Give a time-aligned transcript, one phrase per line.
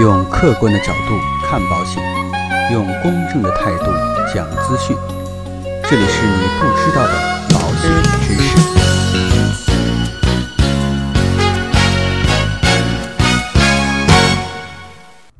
[0.00, 2.00] 用客观的角度看保险，
[2.72, 3.86] 用公正的态度
[4.32, 4.96] 讲资讯。
[5.90, 7.12] 这里是你不知道的
[7.50, 7.90] 保险
[8.22, 8.56] 知识。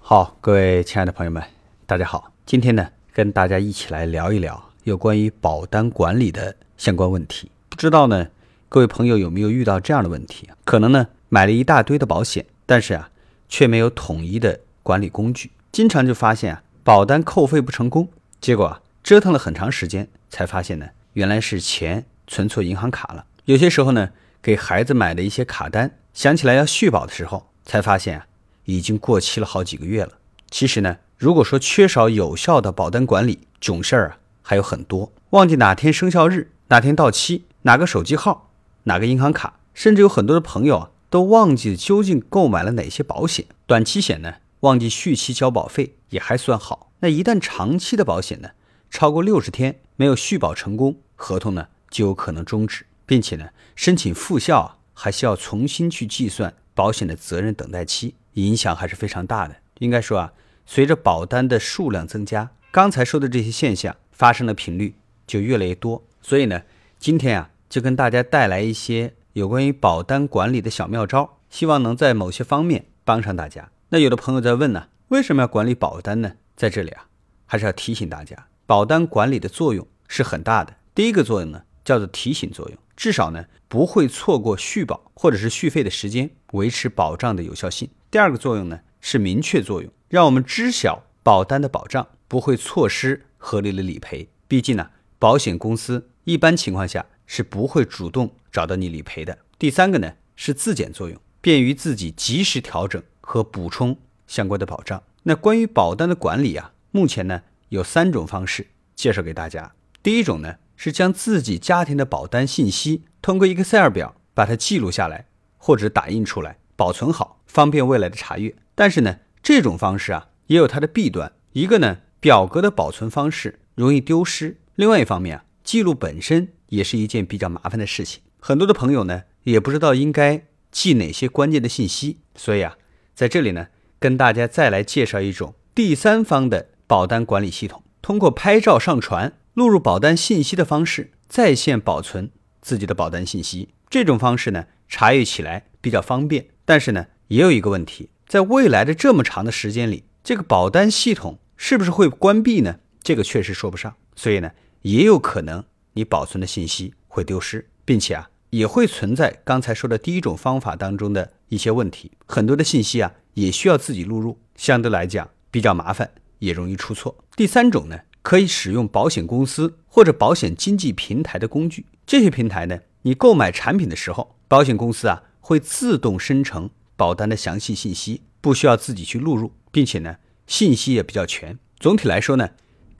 [0.00, 1.40] 好，各位亲爱的朋友们，
[1.86, 2.32] 大家好。
[2.44, 7.52] 今天呢，跟大家一起来聊一聊有关于保单管理的相关问题。
[7.68, 8.26] 不知道呢，
[8.68, 10.50] 各位朋友有没有遇到这样的问题？
[10.64, 13.09] 可能呢，买了一大堆的保险，但是啊，
[13.50, 18.08] 却没有统一的管理工具，经常就发现啊，保单扣费不成功，
[18.40, 23.26] 结果啊，折腾了很长时间，才发现呢，原来是钱存错银行卡了。
[23.44, 24.10] 有些时候呢，
[24.40, 28.26] 给孩子买的一些卡单，想起来要续保的时候，才发现啊，
[28.64, 30.12] 已经过期了好几个月了。
[30.48, 38.50] 其实呢，如果说缺少有效的保单管理，囧事儿啊还有很多，忘记哪天生效日、哪天到期、哪个手机号、
[38.84, 43.44] 哪个银行卡，甚至有很多的朋友啊都忘记究竟购买了哪些保险。
[43.66, 48.52] 短期险呢，忘记续期交保费也还算好，那一旦长期的保险呢，
[48.88, 59.56] 超过六十天没有续保成功，合同呢就有可能终止，并且呢申请复效啊还需要重新去计算保险的责任等待期，影响还是非常大的。
[59.80, 60.32] 应该说啊。
[60.66, 64.94] 随着保单的数量增加，刚才说的这些现象发生的频率
[65.26, 66.06] 就越来越多。
[66.22, 66.62] 所以呢，
[66.96, 73.70] 今天啊，就跟大家带来一些有关于保单管理的小妙招，希望能在某些方面帮上大家。
[73.90, 76.32] 那有的朋友在问呢，为什么要管理保单呢？
[76.56, 77.06] 在这里啊，
[77.46, 80.74] 还是要提醒大家，保单管理的作用是很大的。
[80.94, 87.88] 第一个作用呢，叫做提醒作用，至少呢不会错过续保或者是续费的时间，维持保障的有效性。
[88.10, 89.90] 第二个作用呢，是明确作用。
[90.08, 94.28] 让我们知晓保单的保障，不会错失合理的理赔。
[94.48, 99.38] 毕竟呢，保险公司一般情况下是不会主动找到你理赔的。
[99.56, 105.00] 第三个呢是自检作用，便于自己及时调整和补充相关的保障。
[105.22, 109.72] 那关于保单的管理啊，目前呢有三种方式介绍给大家。
[110.02, 115.26] 第一种呢是将自己家庭的保单信息通过 Excel 表把它记录下来，
[115.56, 118.54] 或者打印出来保存好，方便未来的查阅。
[118.74, 119.20] 但是呢。
[119.42, 121.32] 这种方式啊，也有它的弊端。
[121.52, 128.22] 一个呢，表格的保存方式容易丢失；另外一方面啊，记录本身也是一件比较麻烦的事情。
[128.40, 132.18] 很多的朋友呢，也不知道应该记哪些关键的信息。
[132.34, 132.76] 所以啊，
[133.14, 143.68] 在这里呢，跟大家再来介绍一种第三方的保单管理系统，通过拍照上传、录入保单信息的方式，在线保存自己的保单信息。
[143.88, 148.10] 这种方式呢，查阅起来比较方便，但是呢，也有一个问题。
[148.26, 152.76] 在未来的这么长的时间里，这个保单系统是不是会关闭呢？
[153.02, 153.96] 这个确实说不上。
[154.14, 154.52] 所以呢，
[154.82, 155.64] 也有可能
[155.94, 162.12] 你保存的信息会丢失，并且啊，也会存在刚才说的第一种方法当中的一些问题。
[162.26, 167.16] 很多的信息啊，也需要自己录入，相对来讲比较麻烦，也容易出错。
[167.36, 171.86] 第三种呢，可以使用保险公司或者保险经纪平台的工具。
[172.06, 176.70] 这些平台呢，你购买产品的时候，保险公司啊会自动生成。
[176.96, 181.58] 保单的详细信息不需要自己去录入，并且呢，信息也比较全。
[181.78, 182.50] 总体来说呢，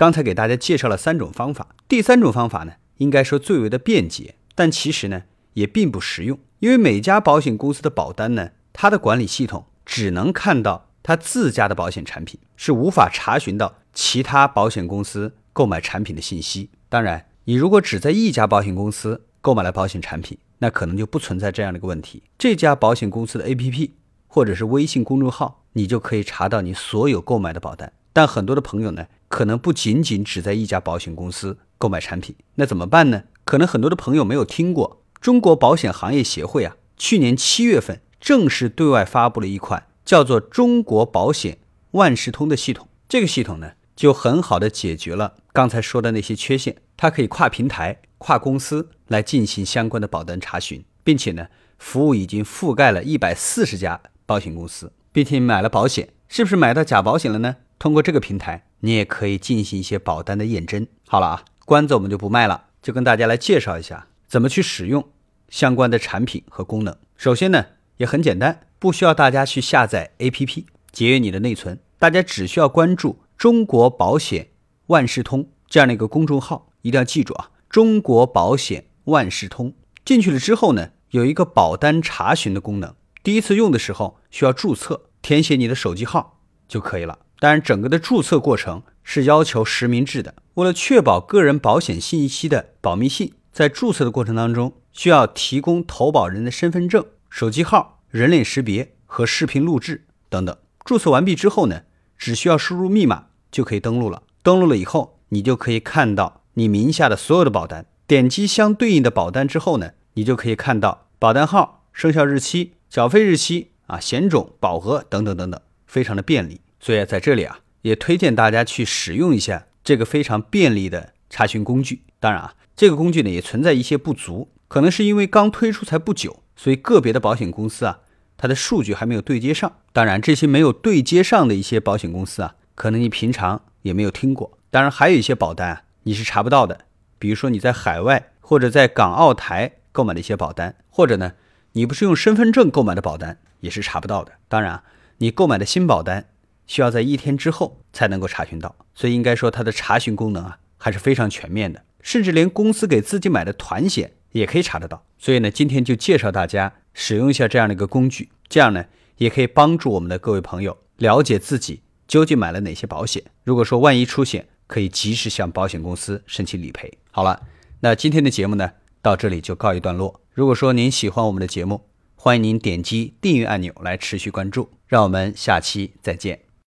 [0.00, 6.38] 刚才给大家介绍了三种方法，第三种方法呢，应该说最为的便捷，但其实呢，也并不实用。
[6.60, 16.70] 因为每家保险公司的保单呢，它的管理系统只能看到它自家的保险产品，是无法查询到其他保险公司购买产品的信息。
[16.88, 22.22] 当然，你如果只在一家保险公司购买了保险产品，那可能就不存在这样的一个问题。
[22.38, 23.90] 这家保险公司的 APP
[24.26, 27.92] 或者是微信公众号，你就可以查到你所有购买的保单。
[28.14, 33.22] 但很多的朋友呢，可能不仅仅只在一家保险公司购买产品，那怎么办呢？
[33.44, 41.58] 可能很多的朋友没有听过中国保险行业协会啊，去年七月份正式对外发布了一款叫做中国保险
[41.92, 42.88] 万事通的系统。
[43.08, 48.00] 这个系统呢，就很好的解决了刚才说的那些缺陷，它可以跨平台。
[48.18, 51.46] 跨公司来进行相关的保单查询，并且呢，
[51.78, 54.92] 服务已经覆盖了一百四十家保险公司。
[55.12, 57.56] 并且买了保险，是不是买到假保险了呢？
[57.78, 60.86] 通过这个平台，你也可以进行一些保单的验证。
[61.06, 65.08] 好了啊，关子我们就不卖了，就跟大家来介绍一下怎么去使用
[65.48, 66.96] 相关的产品和功能。
[67.16, 67.66] 首先呢，
[67.96, 74.48] 也很简单，不需要大家去下载 APP 节约你的内存，大家只需要关注“中国保险
[74.86, 77.50] 万事通”这样的一个公众号，一定要记住啊。
[77.68, 79.74] 中国保险万事通
[80.04, 82.94] 进去了之后呢，有一个保单查询的功能。
[83.22, 87.18] 第一次用的时候需要注册，填写你的手机号就可以了。
[87.40, 90.34] 当然，整个的注册过程是要求实名制的。
[90.54, 100.54] 为了确保个人保险信息的保密性，在注册的过程当中需要提供投保人的身份证、手机号、人脸识别和视频录制等等。
[100.84, 101.84] 注册完毕之后呢，
[102.18, 104.22] 只需要输入密码就可以登录了。
[104.42, 107.86] 登录了以后，你就可以看到你名下的所有的保单。
[108.06, 116.60] 点击相对应的保单之后呢，你就可以看到保单号、生效日期、缴费日期啊、险种、保额等等等等，非常的便利。
[116.80, 122.02] 所以在这里啊，也推荐大家去使用一下这个非常便利的查询工具。
[122.18, 128.00] 当然啊，这个工具呢也存在一些不足，可能是因为刚推出才不久，所以个别的保险公司啊，
[128.36, 129.76] 它的数据还没有对接上。
[129.92, 134.58] 当然，这些没有对接上的一些保险公司啊，可能你平常也没有听过。
[134.70, 136.86] 当然，还有一些保单啊，你是查不到的，
[137.18, 141.32] 比如说你在海外或者在港澳台购买的一些保单，或者呢，
[141.72, 144.32] 你不是用身份证购买的保单，也是查不到的。
[144.48, 144.84] 当然啊，
[145.18, 146.26] 你购买的新保单。
[146.70, 155.04] 需要在一天之后才能够查询到，所以应该说它的查询功能啊还是非常全面的，甚至连公司给自己买的团险也可以查得到。
[155.18, 158.84] 所以呢，今天就介绍大家使用一下这样的一个工具，这样呢
[159.16, 163.24] 也可以帮助我们的各位朋友了解自己究竟买了哪些保险。
[163.42, 166.96] 如果说万一出险，可以及时向保险公司申请理赔。
[167.10, 167.42] 好了，
[167.80, 168.70] 那今天的节目呢
[169.02, 170.20] 到这里就告一段落。
[170.32, 171.82] 如果说您喜欢我们的节目，
[172.14, 174.70] 欢迎您点击订阅按钮来持续关注。
[174.86, 176.49] 让我们下期再见。